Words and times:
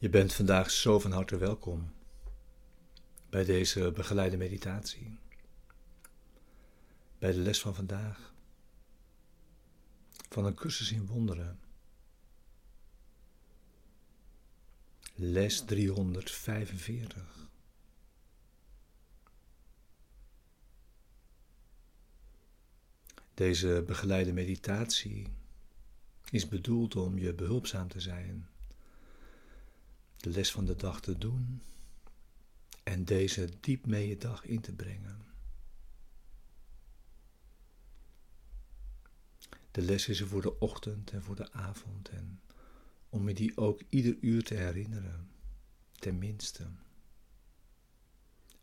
Je 0.00 0.08
bent 0.08 0.34
vandaag 0.34 0.70
zo 0.70 0.98
van 0.98 1.12
harte 1.12 1.36
welkom 1.36 1.92
bij 3.30 3.44
deze 3.44 3.92
begeleide 3.92 4.36
meditatie, 4.36 5.18
bij 7.18 7.32
de 7.32 7.38
les 7.38 7.60
van 7.60 7.74
vandaag, 7.74 8.34
van 10.28 10.44
een 10.44 10.54
cursus 10.54 10.92
in 10.92 11.06
wonderen. 11.06 11.60
Les 15.14 15.64
345. 15.64 17.48
Deze 23.34 23.82
begeleide 23.86 24.32
meditatie 24.32 25.32
is 26.30 26.48
bedoeld 26.48 26.96
om 26.96 27.18
je 27.18 27.34
behulpzaam 27.34 27.88
te 27.88 28.00
zijn 28.00 28.48
de 30.18 30.30
les 30.30 30.52
van 30.52 30.64
de 30.64 30.76
dag 30.76 31.00
te 31.00 31.18
doen 31.18 31.62
en 32.82 33.04
deze 33.04 33.50
diep 33.60 33.86
mee 33.86 34.08
je 34.08 34.16
dag 34.16 34.44
in 34.44 34.60
te 34.60 34.72
brengen. 34.72 35.26
De 39.70 39.82
les 39.82 40.08
is 40.08 40.20
er 40.20 40.26
voor 40.28 40.42
de 40.42 40.58
ochtend 40.58 41.10
en 41.10 41.22
voor 41.22 41.36
de 41.36 41.52
avond 41.52 42.08
en 42.08 42.40
om 43.08 43.28
je 43.28 43.34
die 43.34 43.56
ook 43.56 43.82
ieder 43.88 44.16
uur 44.20 44.44
te 44.44 44.54
herinneren, 44.54 45.30
tenminste. 45.92 46.66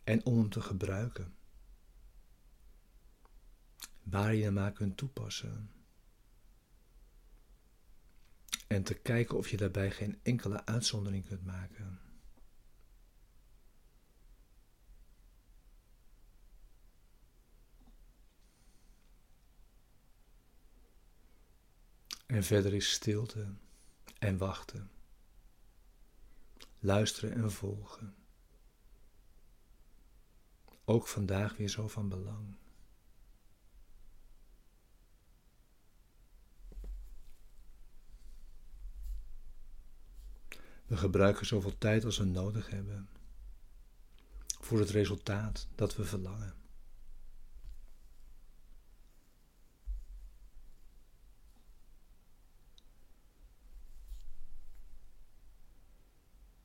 En 0.03 0.25
om 0.25 0.37
hem 0.37 0.49
te 0.49 0.61
gebruiken, 0.61 1.35
waar 4.03 4.35
je 4.35 4.43
hem 4.43 4.53
maar 4.53 4.71
kunt 4.71 4.97
toepassen 4.97 5.74
en 8.75 8.83
te 8.83 8.93
kijken 8.93 9.37
of 9.37 9.49
je 9.49 9.57
daarbij 9.57 9.91
geen 9.91 10.19
enkele 10.23 10.65
uitzondering 10.65 11.27
kunt 11.27 11.45
maken. 11.45 11.99
En 22.25 22.43
verder 22.43 22.73
is 22.73 22.91
stilte 22.91 23.53
en 24.19 24.37
wachten, 24.37 24.91
luisteren 26.79 27.33
en 27.33 27.51
volgen. 27.51 28.15
Ook 30.85 31.07
vandaag 31.07 31.57
weer 31.57 31.69
zo 31.69 31.87
van 31.87 32.09
belang. 32.09 32.57
We 40.87 40.97
gebruiken 40.97 41.45
zoveel 41.45 41.77
tijd 41.77 42.05
als 42.05 42.17
we 42.17 42.23
nodig 42.23 42.69
hebben 42.69 43.09
voor 44.59 44.79
het 44.79 44.89
resultaat 44.89 45.67
dat 45.75 45.95
we 45.95 46.05
verlangen. 46.05 46.53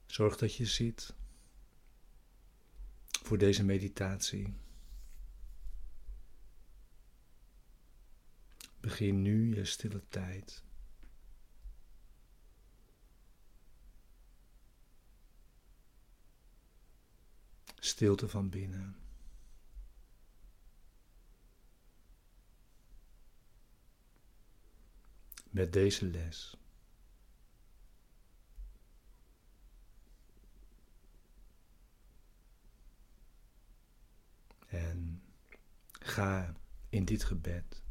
Zorg 0.06 0.36
dat 0.36 0.54
je 0.54 0.66
ziet 0.66 1.14
voor 3.22 3.38
deze 3.38 3.64
meditatie. 3.64 4.54
Begin 8.80 9.22
nu 9.22 9.54
je 9.54 9.64
stille 9.64 10.03
tijd. 10.09 10.64
Stilte 17.80 18.28
van 18.28 18.48
binnen. 18.48 18.96
Met 25.50 25.72
deze 25.72 26.06
les. 26.06 26.56
En 34.66 35.22
ga 35.91 36.54
in 36.88 37.04
dit 37.04 37.24
gebed. 37.24 37.82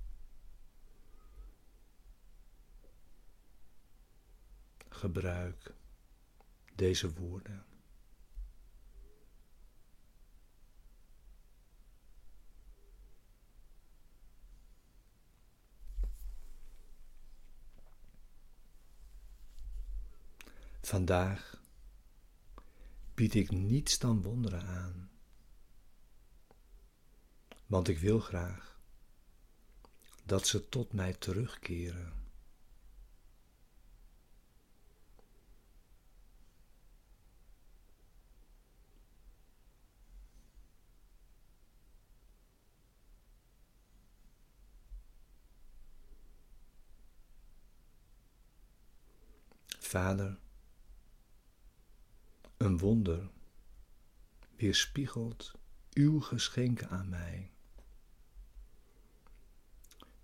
Gebruik 4.89 5.73
deze 6.75 7.13
woorden. 7.13 7.68
Vandaag 20.89 21.61
bied 23.13 23.35
ik 23.35 23.51
niets 23.51 23.99
dan 23.99 24.21
wonderen 24.21 24.65
aan, 24.65 25.09
want 27.65 27.87
ik 27.87 27.99
wil 27.99 28.19
graag 28.19 28.79
dat 30.25 30.47
ze 30.47 30.69
tot 30.69 30.93
mij 30.93 31.13
terugkeren. 31.13 32.13
Vader, 49.79 50.39
een 52.59 52.77
wonder 52.77 53.29
weerspiegelt 54.55 55.51
uw 55.93 56.19
geschenken 56.19 56.89
aan 56.89 57.09
mij. 57.09 57.51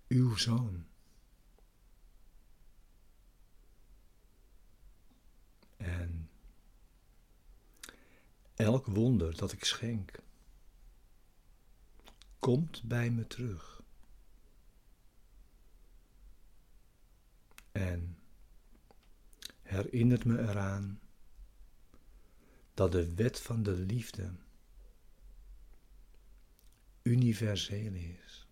Uw 0.08 0.36
zoon. 0.36 0.86
En 5.76 6.30
elk 8.54 8.86
wonder 8.86 9.36
dat 9.36 9.52
ik 9.52 9.64
schenk, 9.64 10.20
komt 12.38 12.82
bij 12.82 13.10
me 13.10 13.26
terug. 13.26 13.82
En 17.72 18.18
herinnert 19.62 20.24
me 20.24 20.38
eraan 20.40 21.00
dat 22.76 22.92
de 22.92 23.14
wet 23.14 23.40
van 23.40 23.62
de 23.62 23.72
liefde 23.72 24.32
universeel 27.02 27.92
is. 27.92 28.48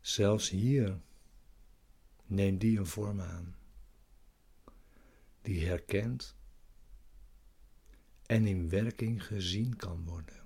Zelfs 0.00 0.50
hier 0.50 1.00
neemt 2.26 2.60
die 2.60 2.78
een 2.78 2.86
vorm 2.86 3.20
aan, 3.20 3.56
die 5.42 5.66
herkend 5.66 6.36
en 8.26 8.46
in 8.46 8.68
werking 8.68 9.26
gezien 9.26 9.76
kan 9.76 10.04
worden. 10.04 10.41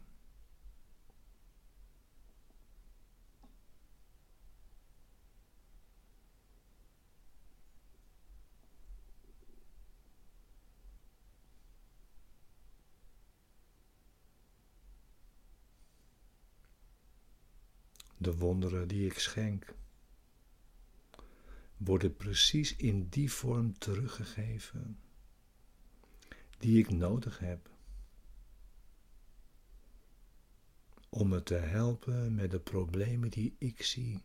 De 18.16 18.36
wonderen 18.36 18.88
die 18.88 19.06
ik 19.06 19.18
schenk 19.18 19.74
worden 21.76 22.16
precies 22.16 22.76
in 22.76 23.08
die 23.08 23.32
vorm 23.32 23.78
teruggegeven 23.78 24.98
die 26.58 26.78
ik 26.78 26.90
nodig 26.90 27.38
heb 27.38 27.70
om 31.08 31.28
me 31.28 31.42
te 31.42 31.54
helpen 31.54 32.34
met 32.34 32.50
de 32.50 32.60
problemen 32.60 33.30
die 33.30 33.54
ik 33.58 33.82
zie. 33.82 34.22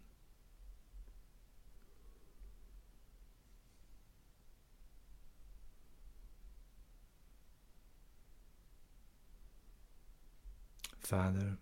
Vader, 10.99 11.57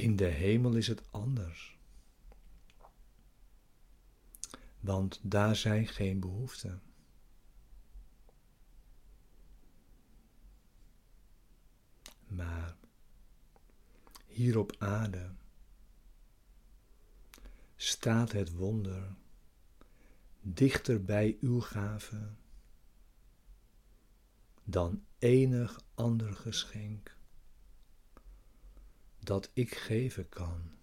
In 0.00 0.16
de 0.16 0.26
hemel 0.26 0.74
is 0.74 0.86
het 0.86 1.02
anders. 1.10 1.78
Want 4.80 5.20
daar 5.22 5.56
zijn 5.56 5.86
geen 5.86 6.20
behoeften. 6.20 6.82
Maar 12.26 12.76
hier 14.26 14.58
op 14.58 14.74
aarde 14.78 15.30
staat 17.76 18.32
het 18.32 18.52
wonder 18.52 19.14
dichter 20.40 21.04
bij 21.04 21.36
uw 21.40 21.60
gave 21.60 22.30
dan 24.64 25.04
enig 25.18 25.80
ander 25.94 26.34
geschenk 26.34 27.18
dat 29.20 29.50
ik 29.52 29.74
geven 29.74 30.28
kan. 30.28 30.78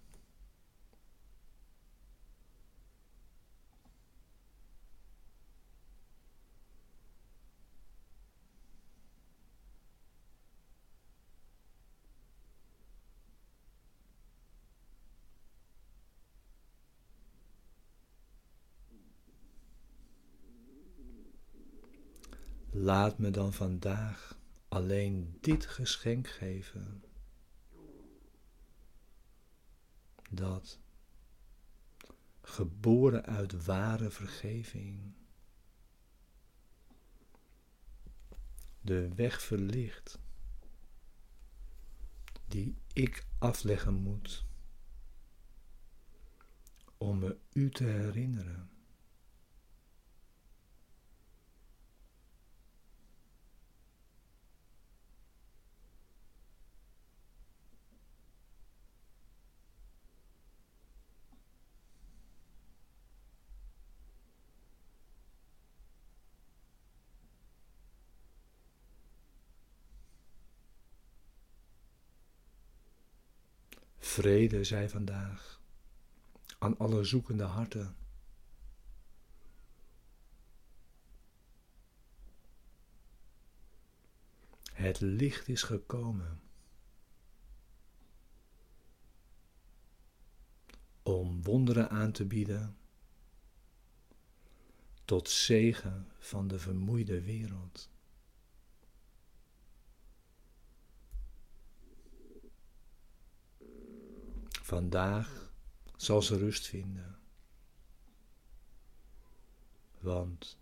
Laat 22.70 23.18
me 23.18 23.30
dan 23.30 23.52
vandaag 23.52 24.38
alleen 24.68 25.38
dit 25.40 25.66
geschenk 25.66 26.28
geven. 26.28 27.07
Dat 30.28 30.78
geboren 32.40 33.24
uit 33.24 33.64
ware 33.64 34.10
vergeving 34.10 35.12
de 38.80 39.14
weg 39.14 39.42
verlicht 39.42 40.18
die 42.46 42.76
ik 42.92 43.26
afleggen 43.38 43.94
moet 43.94 44.46
om 46.96 47.18
me 47.18 47.36
u 47.52 47.70
te 47.70 47.84
herinneren. 47.84 48.70
Vrede 74.08 74.64
zij 74.64 74.88
vandaag 74.88 75.60
aan 76.58 76.78
alle 76.78 77.04
zoekende 77.04 77.44
harten. 77.44 77.96
Het 84.72 85.00
licht 85.00 85.48
is 85.48 85.62
gekomen 85.62 86.40
om 91.02 91.42
wonderen 91.42 91.90
aan 91.90 92.12
te 92.12 92.24
bieden 92.24 92.76
tot 95.04 95.28
zegen 95.28 96.12
van 96.18 96.48
de 96.48 96.58
vermoeide 96.58 97.22
wereld. 97.22 97.90
Vandaag 104.68 105.52
zal 105.96 106.22
ze 106.22 106.38
rust 106.38 106.66
vinden. 106.66 107.18
Want 110.00 110.58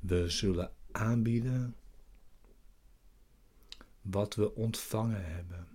we 0.00 0.30
zullen 0.30 0.72
aanbieden 0.90 1.76
wat 4.00 4.34
we 4.34 4.54
ontvangen 4.54 5.34
hebben. 5.34 5.68